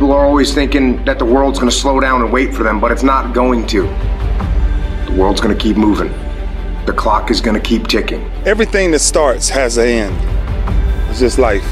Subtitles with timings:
[0.00, 2.90] People are always thinking that the world's gonna slow down and wait for them, but
[2.90, 3.82] it's not going to.
[3.82, 6.10] The world's gonna keep moving.
[6.86, 8.22] The clock is gonna keep ticking.
[8.46, 11.10] Everything that starts has an end.
[11.10, 11.66] It's just life.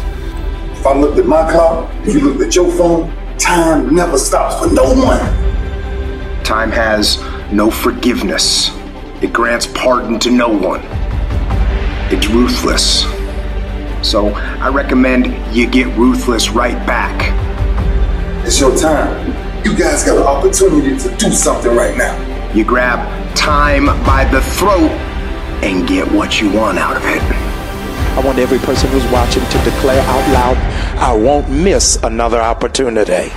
[0.72, 4.62] If I looked at my clock, if you looked at your phone, time never stops
[4.62, 6.44] for no one.
[6.44, 8.70] Time has no forgiveness.
[9.22, 10.82] It grants pardon to no one.
[12.12, 13.04] It's ruthless.
[14.06, 17.37] So I recommend you get ruthless right back.
[18.48, 19.12] It's your time.
[19.60, 22.16] You guys got an opportunity to do something right now.
[22.56, 22.96] You grab
[23.36, 24.88] time by the throat
[25.60, 27.20] and get what you want out of it.
[28.16, 30.56] I want every person who's watching to declare out loud,
[30.96, 33.28] I won't miss another opportunity.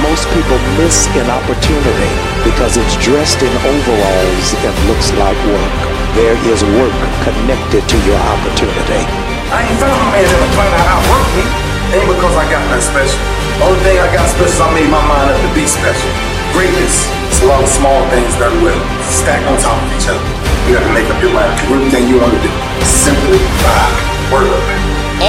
[0.00, 2.12] Most people miss an opportunity
[2.48, 5.76] because it's dressed in overalls and looks like work.
[6.16, 6.96] There is work
[7.28, 9.04] connected to your opportunity.
[9.52, 11.63] I ain't found a man that'll try to outwork me.
[11.94, 13.22] Ain't because I got nothing special.
[13.62, 16.10] Only thing I got special is I made my mind up to be special.
[16.50, 18.74] Greatness is a lot of small things done well,
[19.06, 20.18] stacked on top of each other.
[20.66, 22.50] You gotta make up your mind to everything you want to do.
[22.82, 23.94] Simply rock.
[24.34, 24.66] Word up.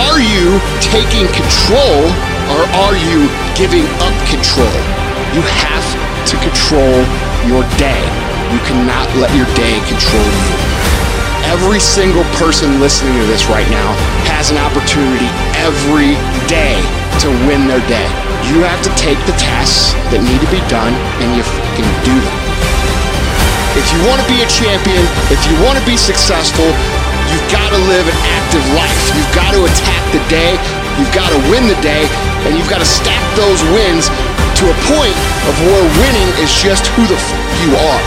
[0.10, 2.10] Are you taking control
[2.58, 4.74] or are you giving up control?
[5.38, 5.86] You have
[6.34, 6.98] to control
[7.46, 8.02] your day.
[8.50, 10.50] You cannot let your day control you.
[11.54, 13.94] Every single person listening to this right now
[14.34, 15.30] has an opportunity
[15.62, 16.18] every
[16.56, 16.80] day
[17.20, 18.08] to win their day.
[18.48, 22.16] You have to take the tasks that need to be done and you fucking do
[22.16, 22.38] them.
[23.76, 26.68] If you want to be a champion, if you want to be successful,
[27.28, 29.00] you've got to live an active life.
[29.12, 30.56] You've got to attack the day,
[30.96, 32.08] you've got to win the day,
[32.48, 35.18] and you've got to stack those wins to a point
[35.52, 38.02] of where winning is just who the fuck you are.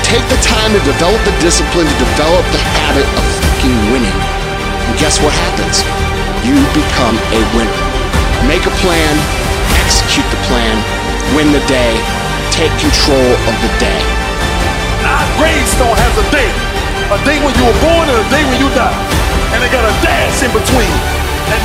[0.00, 4.16] Take the time to develop the discipline, to develop the habit of fucking winning.
[4.88, 6.15] And guess what happens?
[6.46, 7.82] You become a winner.
[8.46, 9.12] Make a plan,
[9.82, 10.78] execute the plan,
[11.34, 11.98] win the day,
[12.54, 13.98] take control of the day.
[15.02, 16.54] Our gravestone has a date.
[17.10, 18.94] A day when you were born and a day when you die.
[19.54, 20.94] And they got a dash in between.
[21.50, 21.60] And